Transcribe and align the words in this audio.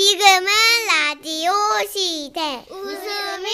지금은 0.00 0.46
라디오 0.88 1.52
시대. 1.88 2.66
웃음이 2.68 3.48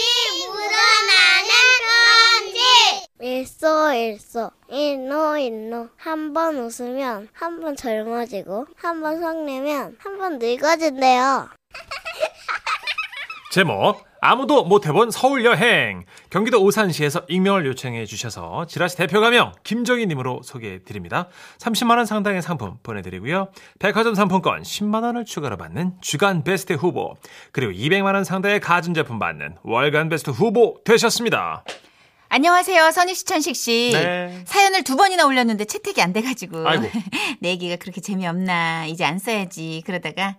묻어나는 0.49 1.53
편지. 1.87 2.59
일소 3.21 3.93
일소 3.93 4.51
일노 4.69 5.39
일노 5.39 5.91
한 5.97 6.33
번 6.33 6.59
웃으면 6.59 7.29
한 7.33 7.61
번 7.61 7.77
젊어지고 7.77 8.67
한 8.75 9.01
번 9.01 9.21
성내면 9.21 9.97
한 10.01 10.19
번 10.19 10.41
늙어진대요. 10.41 11.49
제목 13.53 14.05
아무도 14.25 14.63
못 14.63 14.87
해본 14.87 15.11
서울 15.11 15.45
여행 15.45 16.05
경기도 16.31 16.63
오산시에서 16.63 17.23
익명을 17.29 17.67
요청해 17.67 18.07
주셔서 18.07 18.67
지라시 18.67 18.97
대표 18.97 19.21
가명 19.21 19.53
김정희 19.65 20.07
님으로 20.07 20.43
소개해 20.45 20.85
드립니다. 20.85 21.29
30만 21.59 21.97
원 21.97 22.07
상당의 22.07 22.41
상품 22.41 22.77
보내 22.85 23.03
드리고요. 23.03 23.49
백화점 23.81 24.15
상품권 24.15 24.63
10만 24.63 25.03
원을 25.03 25.25
추가로 25.25 25.57
받는 25.57 25.95
주간 26.01 26.45
베스트 26.45 26.75
후보 26.75 27.17
그리고 27.51 27.73
200만 27.73 28.15
원 28.15 28.23
상당의 28.23 28.61
가전 28.61 28.95
제품 28.95 29.19
받는 29.19 29.57
월간 29.65 30.09
베스트 30.09 30.31
후보 30.31 30.77
되셨습니다. 30.85 31.65
안녕하세요, 32.29 32.93
선희 32.93 33.15
천식 33.15 33.57
씨. 33.57 33.91
네. 33.93 34.41
사연을 34.47 34.85
두 34.85 34.97
번이나 34.97 35.27
올렸는데 35.27 35.65
채택이 35.65 36.01
안 36.01 36.13
돼가지고. 36.13 36.67
아이고. 36.67 36.89
내 37.41 37.51
얘기가 37.51 37.75
그렇게 37.75 38.01
재미없나. 38.01 38.87
이제 38.87 39.05
안 39.05 39.19
써야지. 39.19 39.83
그러다가 39.85 40.37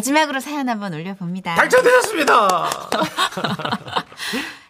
마지막으로 0.00 0.40
사연 0.40 0.68
한번 0.68 0.94
올려봅니다. 0.94 1.54
당첨되셨습니다. 1.56 2.48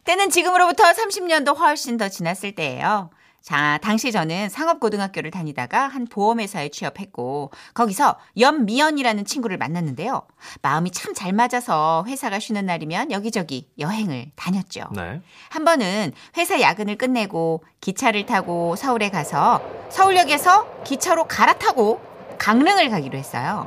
때는 0.05 0.31
지금으로부터 0.31 0.85
30년도 0.85 1.57
훨씬 1.57 1.97
더 1.99 2.09
지났을 2.09 2.55
때예요. 2.55 3.11
자, 3.43 3.79
당시 3.83 4.13
저는 4.13 4.51
상업고등학교를 4.51 5.31
다니다가 5.31 5.89
한 5.89 6.07
보험회사에 6.07 6.69
취업했고 6.71 7.51
거기서 7.73 8.19
연미연이라는 8.39 9.25
친구를 9.25 9.57
만났는데요. 9.57 10.23
마음이 10.63 10.91
참 10.91 11.15
잘 11.15 11.33
맞아서 11.33 12.05
회사가 12.07 12.39
쉬는 12.39 12.67
날이면 12.67 13.11
여기저기 13.13 13.69
여행을 13.79 14.27
다녔죠. 14.37 14.89
네. 14.95 15.21
한 15.51 15.65
번은 15.65 16.13
회사 16.37 16.61
야근을 16.61 16.97
끝내고 16.97 17.65
기차를 17.81 18.27
타고 18.27 18.77
서울에 18.77 19.11
가서 19.11 19.63
서울역에서 19.91 20.83
기차로 20.85 21.25
갈아타고 21.25 22.01
강릉을 22.39 22.91
가기로 22.91 23.19
했어요. 23.19 23.67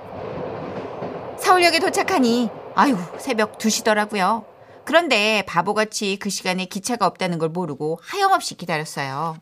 서울역에 1.43 1.79
도착하니 1.79 2.49
아유 2.73 2.97
새벽 3.19 3.57
2시더라고요. 3.57 4.45
그런데 4.85 5.43
바보같이 5.45 6.17
그 6.17 6.29
시간에 6.29 6.63
기차가 6.65 7.05
없다는 7.05 7.37
걸 7.37 7.49
모르고 7.49 7.99
하염없이 8.01 8.55
기다렸어요. 8.55 9.35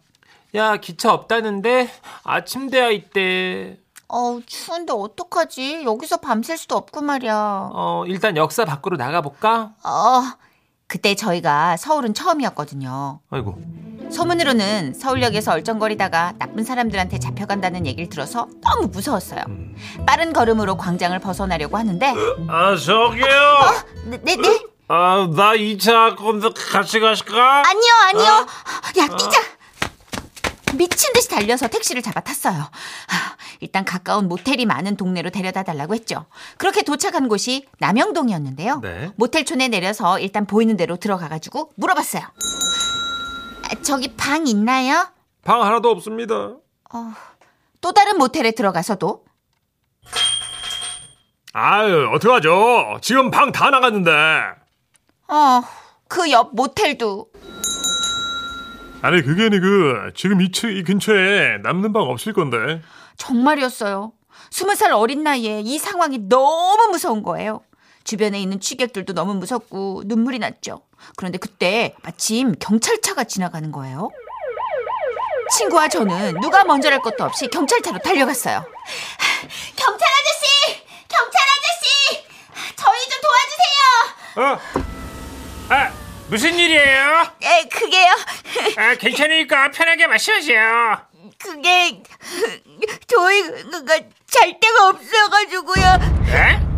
야 0.55 0.77
기차 0.77 1.13
없다는데 1.13 1.89
아침 2.23 2.71
대야 2.71 2.89
있대. 2.89 3.77
어우 4.07 4.41
추운데 4.47 4.93
어떡하지? 4.93 5.83
여기서 5.85 6.17
밤샐 6.17 6.57
수도 6.57 6.75
없고 6.75 7.01
말이야. 7.01 7.69
어 7.71 8.03
일단 8.07 8.35
역사 8.35 8.65
밖으로 8.65 8.97
나가 8.97 9.21
볼까? 9.21 9.73
어 9.85 10.23
그때 10.87 11.13
저희가 11.13 11.77
서울은 11.77 12.15
처음이었거든요. 12.15 13.19
아이고. 13.29 13.57
소문으로는 14.11 14.93
서울역에서 14.93 15.51
얼쩡거리다가 15.53 16.33
나쁜 16.37 16.63
사람들한테 16.63 17.19
잡혀간다는 17.19 17.85
얘기를 17.85 18.09
들어서 18.09 18.47
너무 18.61 18.87
무서웠어요. 18.87 19.41
빠른 20.05 20.33
걸음으로 20.33 20.77
광장을 20.77 21.17
벗어나려고 21.19 21.77
하는데 21.77 22.13
아 22.49 22.75
저기요. 22.75 23.25
네, 24.05 24.17
네, 24.23 24.35
네? 24.35 24.59
아 24.87 25.27
나 25.33 25.53
2차 25.55 26.17
건데 26.17 26.49
같이 26.71 26.99
가실까? 26.99 27.63
아니요, 27.65 27.93
아니요. 28.09 28.47
야, 28.99 29.07
뛰자. 29.15 29.39
미친 30.75 31.13
듯이 31.13 31.29
달려서 31.29 31.67
택시를 31.67 32.01
잡아 32.01 32.19
탔어요. 32.21 32.55
아, 32.59 33.35
일단 33.59 33.85
가까운 33.85 34.27
모텔이 34.27 34.65
많은 34.65 34.97
동네로 34.97 35.29
데려다 35.29 35.63
달라고 35.63 35.93
했죠. 35.95 36.25
그렇게 36.57 36.81
도착한 36.81 37.27
곳이 37.29 37.67
남영동이었는데요. 37.79 38.79
네. 38.81 39.11
모텔촌에 39.15 39.67
내려서 39.69 40.19
일단 40.19 40.45
보이는 40.45 40.75
대로 40.75 40.97
들어가가지고 40.97 41.71
물어봤어요. 41.75 42.23
아, 43.71 43.81
저기 43.81 44.13
방 44.15 44.47
있나요? 44.47 45.07
방 45.43 45.61
하나도 45.63 45.89
없습니다. 45.91 46.55
또 47.79 47.91
다른 47.93 48.17
모텔에 48.17 48.51
들어가서도 48.51 49.25
아유 51.53 52.09
어떡하죠? 52.13 52.99
지금 53.01 53.31
방 53.31 53.51
다 53.51 53.69
나갔는데. 53.69 54.11
어, 55.27 55.61
그 56.07 56.29
옆 56.29 56.53
모텔도 56.53 57.27
아니 59.01 59.21
그게 59.23 59.45
아니고 59.45 60.13
지금 60.15 60.41
이, 60.41 60.51
층- 60.51 60.75
이 60.75 60.83
근처에 60.83 61.57
남는 61.63 61.91
방 61.93 62.03
없을 62.03 62.33
건데. 62.33 62.81
정말이었어요. 63.17 64.13
스무 64.51 64.75
살 64.75 64.91
어린 64.93 65.23
나이에 65.23 65.61
이 65.61 65.77
상황이 65.79 66.19
너무 66.29 66.89
무서운 66.91 67.23
거예요. 67.23 67.61
주변에 68.03 68.39
있는 68.39 68.59
취객들도 68.59 69.13
너무 69.13 69.33
무섭고 69.35 70.03
눈물이 70.05 70.39
났죠. 70.39 70.81
그런데 71.15 71.37
그때 71.37 71.95
마침 72.03 72.53
경찰차가 72.59 73.23
지나가는 73.23 73.71
거예요. 73.71 74.11
친구와 75.57 75.87
저는 75.89 76.39
누가 76.39 76.63
먼저랄 76.63 76.99
것도 77.01 77.23
없이 77.25 77.47
경찰차로 77.47 77.99
달려갔어요. 77.99 78.63
경찰 79.75 80.07
아저씨! 80.07 80.83
경찰 81.07 81.41
아저씨! 81.41 82.25
저희 82.75 83.09
좀 83.09 83.21
도와주세요! 83.21 84.55
어? 84.55 84.59
아, 85.73 85.91
무슨 86.29 86.53
일이에요? 86.57 87.27
에, 87.43 87.67
그게요. 87.67 88.13
아, 88.77 88.95
괜찮으니까 88.95 89.71
편하게 89.71 90.07
마셔주세요. 90.07 91.01
그게 91.37 92.01
저희가 93.07 93.99
잘 94.27 94.59
데가 94.59 94.87
없어가지고요. 94.89 95.85
예? 96.27 96.70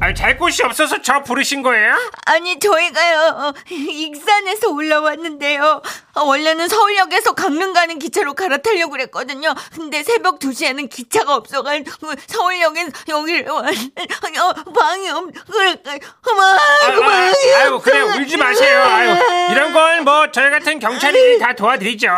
아, 0.00 0.14
잘 0.14 0.38
곳이 0.38 0.62
없어서 0.62 1.02
저 1.02 1.22
부르신 1.22 1.62
거예요? 1.62 1.92
아니 2.26 2.58
저희가요 2.60 3.52
익산에서 3.68 4.70
올라왔는데요 4.70 5.82
어, 6.14 6.24
원래는 6.24 6.68
서울역에서 6.68 7.34
강릉 7.34 7.72
가는 7.72 7.98
기차로 7.98 8.34
갈아타려고 8.34 8.92
그랬거든요 8.92 9.54
근데 9.74 10.04
새벽 10.04 10.38
2시에는 10.38 10.88
기차가 10.88 11.34
없어가지고 11.34 12.12
서울역에서 12.28 12.90
여기를 13.08 13.50
왔 13.50 13.64
어, 13.66 14.72
방이 14.72 15.10
없 15.10 15.24
그러니까 15.50 15.92
아, 15.92 16.34
막 16.34 16.58
아, 16.58 17.32
아이고, 17.60 17.80
그래, 17.80 18.00
울지 18.00 18.36
마세요. 18.36 18.82
아이고, 18.82 19.52
이런 19.52 19.72
건 19.72 20.04
뭐, 20.04 20.30
저희 20.30 20.50
같은 20.50 20.78
경찰이 20.78 21.38
다 21.38 21.54
도와드리죠. 21.54 22.08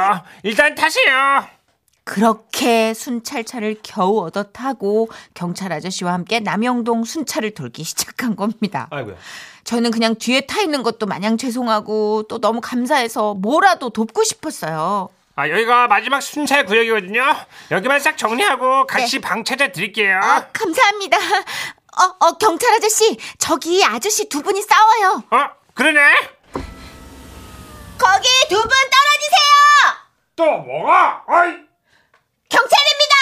일단 0.42 0.74
타세요. 0.74 1.46
그렇게 2.10 2.92
순찰차를 2.92 3.76
겨우 3.84 4.20
얻어 4.26 4.42
타고 4.42 5.08
경찰 5.32 5.72
아저씨와 5.72 6.12
함께 6.12 6.40
남영동 6.40 7.04
순찰을 7.04 7.52
돌기 7.52 7.84
시작한 7.84 8.34
겁니다 8.34 8.88
아이고야. 8.90 9.14
저는 9.62 9.92
그냥 9.92 10.16
뒤에 10.16 10.40
타 10.40 10.60
있는 10.60 10.82
것도 10.82 11.06
마냥 11.06 11.38
죄송하고 11.38 12.24
또 12.28 12.40
너무 12.40 12.60
감사해서 12.60 13.34
뭐라도 13.34 13.90
돕고 13.90 14.24
싶었어요 14.24 15.08
아, 15.36 15.48
여기가 15.48 15.86
마지막 15.86 16.20
순찰 16.20 16.66
구역이거든요. 16.66 17.22
여기만 17.70 18.00
싹 18.00 18.18
정리하고 18.18 18.86
같이 18.86 19.20
방 19.20 19.42
찾아 19.44 19.68
드릴게요. 19.72 20.18
아, 20.20 20.46
감사합니다. 20.52 21.16
어, 21.16 22.26
어, 22.26 22.32
경찰 22.36 22.74
아저씨, 22.74 23.16
저기 23.38 23.82
아저씨 23.82 24.28
두 24.28 24.42
분이 24.42 24.60
싸워요. 24.60 25.22
어, 25.30 25.50
그러네? 25.72 25.98
거기 27.96 28.28
두 28.50 28.56
분 28.60 28.68
떨어지세요! 28.68 29.96
또 30.36 30.44
뭐가? 30.58 31.24
어이, 31.26 31.54
경찰입니다! 32.50 33.14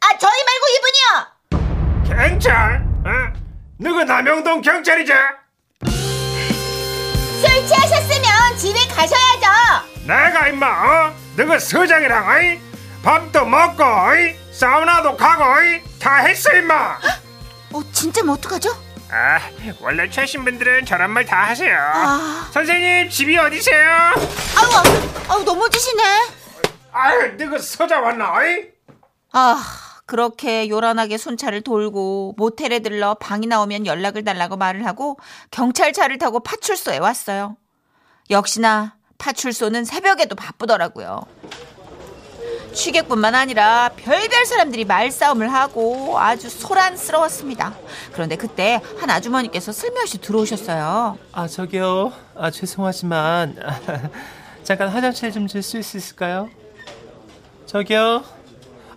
아, 0.00 0.18
저희 0.18 0.44
말고 0.44 0.66
이분이요! 0.76 2.28
경찰? 2.28 2.84
어? 3.06 3.32
누구 3.78 4.04
남영동 4.04 4.60
경찰이죠? 4.60 5.14
술 5.86 7.66
취하셨으면 7.66 8.56
집에 8.58 8.78
가셔야죠! 8.94 9.86
내가 10.06 10.48
임마 10.48 10.66
어? 10.66 11.14
너그 11.36 11.58
서장이랑 11.58 12.28
어이? 12.28 12.58
밥도 13.02 13.46
먹고 13.46 13.82
어이? 13.82 14.36
사우나도 14.52 15.16
가고 15.16 15.44
어이? 15.44 15.80
다 15.98 16.16
했어 16.16 16.52
임마 16.54 16.98
어, 17.72 17.82
진짜 17.92 18.22
뭐 18.22 18.34
어떡하죠? 18.34 18.70
아 19.12 19.40
원래 19.80 20.08
최신 20.10 20.44
분들은 20.44 20.84
저런 20.86 21.10
말 21.10 21.24
다 21.26 21.42
하세요 21.44 21.76
아. 21.78 22.48
선생님 22.52 23.08
집이 23.10 23.36
어디세요? 23.38 23.88
아우, 24.56 24.82
아우, 25.28 25.42
넘어지시네. 25.42 26.02
아유 26.92 27.32
너그 27.38 27.58
서장 27.58 28.04
왔나 28.04 28.32
어이? 28.38 28.68
아, 29.32 29.62
그렇게 30.06 30.68
요란하게 30.68 31.18
순찰을 31.18 31.60
돌고 31.62 32.34
모텔에 32.36 32.80
들러 32.80 33.14
방이 33.14 33.46
나오면 33.46 33.86
연락을 33.86 34.24
달라고 34.24 34.56
말을 34.56 34.84
하고 34.86 35.18
경찰차를 35.52 36.18
타고 36.18 36.40
파출소에 36.40 36.98
왔어요. 36.98 37.56
역시나 38.28 38.96
파출소는 39.18 39.84
새벽에도 39.84 40.34
바쁘더라고요. 40.34 41.20
취객뿐만 42.72 43.34
아니라 43.34 43.90
별별 43.96 44.46
사람들이 44.46 44.84
말싸움을 44.84 45.52
하고 45.52 46.18
아주 46.20 46.48
소란스러웠습니다. 46.48 47.74
그런데 48.12 48.36
그때 48.36 48.80
한 48.98 49.10
아주머니께서 49.10 49.72
슬며시 49.72 50.18
들어오셨어요. 50.20 51.18
아 51.32 51.48
저기요. 51.48 52.12
아 52.36 52.50
죄송하지만 52.50 53.56
잠깐 54.62 54.88
화장실 54.88 55.32
좀 55.32 55.46
줄 55.48 55.62
수 55.62 55.78
있을까요? 55.78 56.48
저기요. 57.70 58.24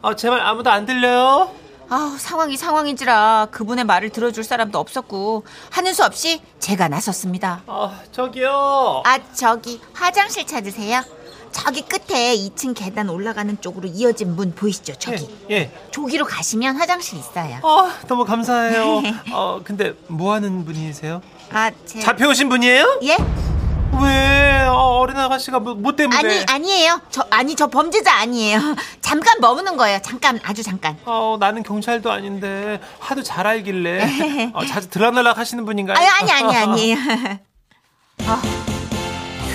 아 0.02 0.16
제발 0.16 0.42
아무도 0.42 0.72
안 0.72 0.88
들려요? 0.88 1.52
아우 1.90 2.18
상황이 2.18 2.58
상황인지라 2.58 3.50
그분의 3.52 3.84
말을 3.86 4.10
들어줄 4.10 4.44
사람도 4.44 4.80
없었고 4.80 5.44
하는 5.70 5.94
수 5.94 6.04
없이 6.04 6.42
제가 6.58 6.88
나섰습니다. 6.88 7.62
아, 7.68 8.02
저기요. 8.12 9.04
아 9.06 9.20
저기 9.34 9.80
화장실 9.94 10.48
찾으세요? 10.48 11.04
저기 11.52 11.84
끝에 11.84 12.36
2층 12.36 12.74
계단 12.76 13.10
올라가는 13.10 13.62
쪽으로 13.62 13.88
이어진 13.90 14.36
문 14.36 14.56
보이시죠? 14.56 14.96
저기 14.96 15.30
예, 15.52 15.56
예. 15.56 15.72
저기로 15.92 16.26
가시면 16.26 16.76
화장실 16.78 17.20
있어요. 17.20 17.60
아, 17.62 17.94
너무 18.08 18.26
감사해요. 18.26 19.04
어, 19.34 19.62
근데 19.64 19.94
뭐 20.08 20.34
하는 20.34 20.66
분이세요? 20.66 21.22
아 21.52 21.70
제... 21.86 22.00
잡혀오신 22.00 22.50
분이에요? 22.50 23.02
예? 23.04 23.18
왜? 24.02 24.66
어, 24.68 25.00
어린 25.00 25.18
아가씨가 25.18 25.60
뭐, 25.60 25.76
뭐 25.76 25.96
때문에? 25.96 26.18
아니 26.18 26.46
아니에요. 26.50 27.02
저 27.10 27.26
아니 27.30 27.56
저 27.56 27.68
범죄자 27.68 28.14
아니에요. 28.16 28.60
잠깐 29.02 29.40
머무는 29.40 29.78
거예요. 29.78 30.00
잠깐 30.02 30.40
아주 30.44 30.64
잠깐. 30.64 30.98
어, 31.06 31.38
나는 31.40 31.64
경찰도 31.64 32.12
아닌데 32.12 32.80
하도 33.00 33.22
잘 33.24 33.46
알길래 33.48 34.52
어, 34.54 34.66
자주 34.66 34.90
들락날락 34.90 35.38
하시는 35.38 35.64
분인가요? 35.66 35.98
아니 35.98 36.32
아니 36.32 36.56
아니에요. 36.56 36.98
아, 38.26 38.42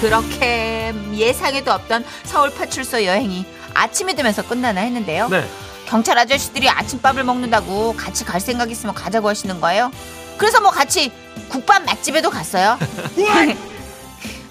그렇게 0.01 0.95
예상에도 1.15 1.73
없던 1.73 2.05
서울 2.25 2.55
파출소 2.55 3.05
여행이 3.05 3.47
아침이 3.75 4.15
되면서 4.15 4.43
끝나나 4.47 4.81
했는데요. 4.83 5.29
네. 5.29 5.45
경찰 5.87 6.19
아저씨들이 6.19 6.69
아침밥을 6.69 7.25
먹는다고 7.25 7.95
같이 7.97 8.25
갈 8.25 8.41
생각 8.41 8.71
있으면 8.71 8.95
가자고 8.95 9.29
하시는 9.29 9.59
거예요. 9.61 9.91
그래서 10.37 10.61
뭐 10.61 10.71
같이 10.71 11.11
국밥 11.49 11.85
맛집에도 11.85 12.29
갔어요. 12.31 12.79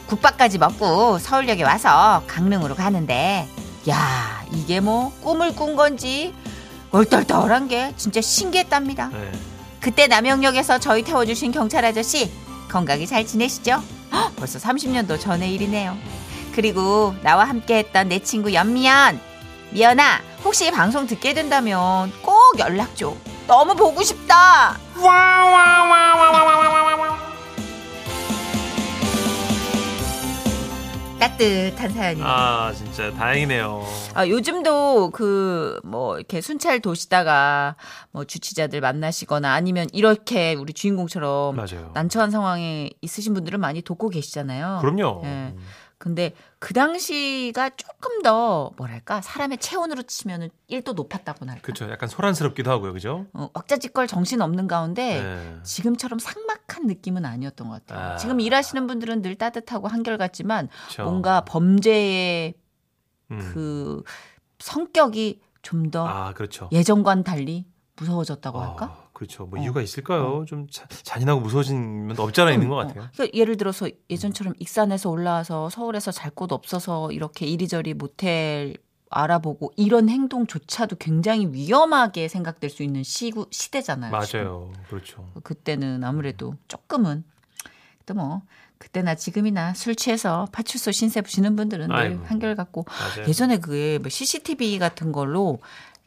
국밥까지 0.07 0.57
먹고 0.57 1.19
서울역에 1.19 1.63
와서 1.63 2.23
강릉으로 2.27 2.75
가는데 2.75 3.47
야 3.89 4.43
이게 4.51 4.79
뭐 4.79 5.11
꿈을 5.21 5.53
꾼 5.55 5.75
건지 5.75 6.33
얼떨떨한 6.91 7.67
게 7.67 7.93
진짜 7.97 8.21
신기했답니다. 8.21 9.09
네. 9.09 9.31
그때 9.81 10.07
남영역에서 10.07 10.79
저희 10.79 11.03
태워주신 11.03 11.51
경찰 11.51 11.85
아저씨 11.85 12.31
건강히 12.69 13.05
잘 13.05 13.25
지내시죠? 13.25 13.83
헉, 14.11 14.35
벌써 14.37 14.59
30년도 14.59 15.19
전의 15.19 15.53
일이네요. 15.53 15.97
그리고 16.55 17.13
나와 17.21 17.43
함께했던 17.45 18.09
내 18.09 18.19
친구 18.19 18.53
연미연 18.53 19.19
미연아 19.71 20.21
혹시 20.43 20.71
방송 20.71 21.05
듣게 21.07 21.33
된다면 21.33 22.11
꼭 22.21 22.37
연락 22.59 22.95
줘. 22.95 23.13
너무 23.47 23.75
보고 23.75 24.01
싶다. 24.01 24.77
따뜻한 31.19 31.91
사연이네요. 31.91 32.27
아, 32.27 32.71
진짜 32.73 33.11
다행이네요. 33.11 33.83
아, 34.13 34.27
요즘도 34.27 35.11
그 35.11 35.79
뭐 35.83 36.17
이렇게 36.17 36.41
순찰 36.41 36.79
도시다가 36.79 37.75
뭐 38.11 38.25
주치자들 38.25 38.81
만나시거나 38.81 39.53
아니면 39.53 39.87
이렇게 39.93 40.53
우리 40.55 40.73
주인공처럼 40.73 41.55
맞아요. 41.55 41.91
난처한 41.93 42.29
상황에 42.31 42.89
있으신 43.01 43.33
분들은 43.33 43.59
많이 43.59 43.81
돕고 43.81 44.09
계시잖아요. 44.09 44.79
그럼요. 44.81 45.21
예. 45.25 45.53
근데 45.97 46.33
그 46.59 46.73
당시가 46.73 47.71
조금 47.71 48.21
더 48.21 48.71
뭐랄까 48.77 49.21
사람의 49.21 49.57
체온으로 49.57 50.03
치면은 50.03 50.49
1도 50.69 50.93
높았다고나 50.93 51.53
할까. 51.53 51.65
그렇죠. 51.65 51.89
약간 51.89 52.07
소란스럽기도 52.07 52.69
하고요. 52.69 52.93
그죠? 52.93 53.25
어, 53.33 53.49
왁자지껄 53.53 54.07
정신 54.07 54.41
없는 54.41 54.67
가운데 54.67 55.21
네. 55.21 55.57
지금처럼 55.63 56.19
삭막한 56.19 56.85
느낌은 56.85 57.25
아니었던 57.25 57.67
것 57.67 57.85
같아요. 57.85 58.13
아. 58.13 58.17
지금 58.17 58.39
일하시는 58.39 58.85
분들은 58.85 59.23
늘 59.23 59.35
따뜻하고 59.35 59.87
한결같지만 59.87 60.69
그쵸. 60.87 61.03
뭔가 61.03 61.41
범죄의 61.41 62.53
음. 63.31 63.51
그 63.53 64.03
성격이 64.59 65.41
좀더 65.63 66.07
아, 66.07 66.33
그렇죠. 66.33 66.69
예전과는 66.71 67.23
달리 67.23 67.65
무서워졌다고 67.97 68.59
할까? 68.59 69.06
아, 69.17 69.19
그렇죠. 69.19 69.45
뭐 69.47 69.59
어. 69.59 69.63
이유가 69.63 69.81
있을까요? 69.81 70.45
좀 70.47 70.67
자, 70.69 70.85
잔인하고 70.87 71.41
무서워진 71.41 72.07
면도 72.07 72.21
없지 72.23 72.39
않아 72.41 72.51
있는 72.51 72.69
것 72.69 72.75
같아요. 72.75 73.03
어, 73.05 73.09
그러니까 73.13 73.37
예를 73.37 73.57
들어서 73.57 73.89
예전처럼 74.09 74.53
익산에서 74.59 75.09
올라와서 75.09 75.69
서울에서 75.69 76.11
잘 76.11 76.31
곳 76.35 76.51
없어서 76.51 77.11
이렇게 77.11 77.47
이리저리 77.47 77.95
모텔 77.95 78.75
알아보고 79.09 79.71
이런 79.77 80.07
행동조차도 80.09 80.97
굉장히 80.97 81.47
위험하게 81.51 82.27
생각될 82.27 82.69
수 82.69 82.83
있는 82.83 83.01
시구, 83.03 83.47
시대잖아요. 83.49 84.21
지금. 84.21 84.39
맞아요. 84.43 84.71
그렇죠. 84.89 85.27
그때는 85.43 86.03
아무래도 86.03 86.53
조금은 86.67 87.23
또 88.05 88.13
뭐 88.13 88.41
그때나 88.77 89.15
지금이나 89.15 89.73
술 89.73 89.95
취해서 89.95 90.47
파출소 90.51 90.91
신세 90.91 91.21
부시는 91.21 91.55
분들은 91.55 91.87
늘 91.87 91.95
아이고. 91.95 92.23
한결 92.25 92.55
같고 92.55 92.85
맞아요. 92.87 93.27
예전에 93.27 93.57
그게 93.57 93.97
뭐 93.97 94.09
CCTV 94.09 94.77
같은 94.77 95.11
걸로 95.11 95.57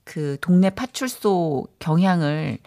그 0.05 0.37
동네 0.41 0.71
파출소 0.71 1.67
경향을 1.81 2.59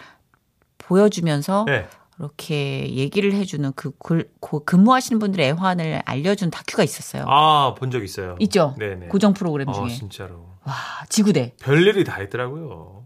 보여주면서 0.87 1.65
네. 1.67 1.87
이렇게 2.19 2.93
얘기를 2.93 3.33
해주는 3.33 3.73
그, 3.75 3.91
글- 3.97 4.29
그 4.39 4.63
근무하시는 4.63 5.19
분들의 5.19 5.47
애환을 5.49 6.01
알려준 6.05 6.51
다큐가 6.51 6.83
있었어요. 6.83 7.25
아, 7.27 7.73
본 7.77 7.89
적 7.89 8.03
있어요. 8.03 8.35
있죠? 8.39 8.75
네네. 8.77 9.07
고정 9.07 9.33
프로그램 9.33 9.67
어, 9.69 9.73
중에. 9.73 9.87
진짜로. 9.89 10.47
와, 10.63 10.73
지구대. 11.09 11.53
별일이 11.61 12.03
다 12.03 12.21
있더라고요. 12.21 13.03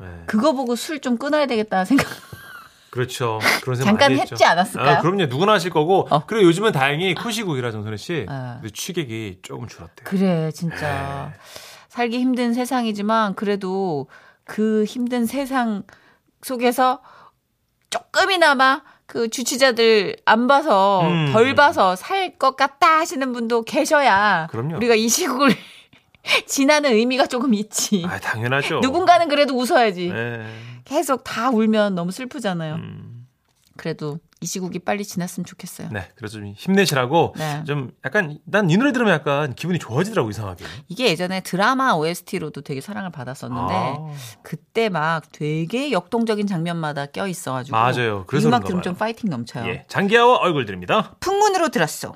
네. 0.00 0.06
그거 0.26 0.52
보고 0.52 0.76
술 0.76 1.00
좀 1.00 1.16
끊어야 1.16 1.46
되겠다 1.46 1.84
생각. 1.86 2.06
그렇죠. 2.90 3.38
그런 3.62 3.76
생각 3.76 3.98
잠깐. 3.98 4.12
했지 4.18 4.44
않았을까요? 4.44 4.96
아, 4.96 5.00
그럼요. 5.00 5.26
누구나 5.26 5.52
하실 5.52 5.70
거고. 5.70 6.06
어. 6.10 6.24
그리고 6.26 6.46
요즘은 6.48 6.72
다행히 6.72 7.14
쿠시국이라 7.14 7.70
정선혜 7.72 7.96
씨. 7.96 8.26
아. 8.28 8.58
근데 8.60 8.72
취객이 8.72 9.40
조금 9.42 9.66
줄었대요. 9.66 10.04
그래, 10.04 10.50
진짜. 10.52 11.32
살기 11.88 12.18
힘든 12.18 12.52
세상이지만 12.54 13.34
그래도 13.34 14.08
그 14.44 14.84
힘든 14.84 15.26
세상 15.26 15.82
속에서 16.42 17.00
조금이나마 17.90 18.82
그 19.06 19.28
주치자들 19.28 20.16
안 20.24 20.46
봐서 20.48 21.02
음. 21.08 21.32
덜 21.32 21.54
봐서 21.54 21.94
살 21.96 22.36
것 22.38 22.56
같다 22.56 22.98
하시는 22.98 23.32
분도 23.32 23.62
계셔야 23.62 24.48
그럼요. 24.50 24.76
우리가 24.76 24.94
이 24.94 25.08
시국을 25.08 25.50
지나는 26.46 26.92
의미가 26.92 27.26
조금 27.26 27.54
있지. 27.54 28.04
아, 28.08 28.18
당연하죠. 28.18 28.80
누군가는 28.80 29.28
그래도 29.28 29.54
웃어야지. 29.56 30.08
네. 30.08 30.44
계속 30.84 31.22
다 31.24 31.50
울면 31.50 31.94
너무 31.94 32.10
슬프잖아요. 32.10 32.74
음, 32.74 33.26
그래도 33.76 34.18
이 34.42 34.46
시국이 34.46 34.80
빨리 34.80 35.02
지났으면 35.04 35.46
좋겠어요. 35.46 35.88
네. 35.90 36.08
그래서 36.14 36.34
좀 36.34 36.52
힘내시라고 36.54 37.34
네. 37.38 37.64
좀 37.66 37.90
약간 38.04 38.38
난 38.44 38.68
이 38.68 38.76
노래 38.76 38.92
들으면 38.92 39.14
약간 39.14 39.54
기분이 39.54 39.78
좋아지더라고 39.78 40.28
이상하게. 40.28 40.64
이게 40.88 41.06
예전에 41.06 41.40
드라마 41.40 41.92
OST로도 41.94 42.60
되게 42.60 42.80
사랑을 42.82 43.10
받았었는데 43.10 43.74
아, 43.74 43.96
그때 44.42 44.88
막 44.90 45.22
되게 45.32 45.90
역동적인 45.90 46.46
장면마다 46.46 47.06
껴 47.06 47.26
있어가지고 47.26 47.74
맞아요. 47.76 48.24
그래서 48.26 48.48
음악 48.48 48.64
들으면 48.64 48.82
좀. 48.82 48.94
파이팅 48.94 49.30
넘쳐요. 49.30 49.66
예. 49.68 49.84
장기하와 49.88 50.36
얼굴 50.38 50.66
드립니다. 50.66 51.16
풍문으로 51.20 51.68
들었어. 51.70 52.12